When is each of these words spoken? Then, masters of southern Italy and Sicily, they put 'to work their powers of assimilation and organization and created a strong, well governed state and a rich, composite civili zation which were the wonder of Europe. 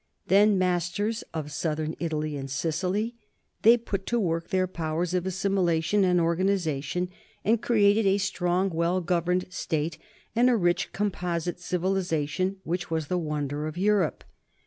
Then, 0.25 0.57
masters 0.57 1.23
of 1.31 1.51
southern 1.51 1.95
Italy 1.99 2.35
and 2.35 2.49
Sicily, 2.49 3.17
they 3.61 3.77
put 3.77 4.07
'to 4.07 4.17
work 4.19 4.49
their 4.49 4.65
powers 4.65 5.13
of 5.13 5.27
assimilation 5.27 6.03
and 6.03 6.19
organization 6.19 7.07
and 7.45 7.61
created 7.61 8.07
a 8.07 8.17
strong, 8.17 8.71
well 8.71 8.99
governed 9.01 9.45
state 9.53 9.99
and 10.35 10.49
a 10.49 10.55
rich, 10.57 10.91
composite 10.91 11.59
civili 11.59 12.01
zation 12.01 12.55
which 12.63 12.89
were 12.89 13.01
the 13.01 13.19
wonder 13.19 13.67
of 13.67 13.77
Europe. 13.77 14.23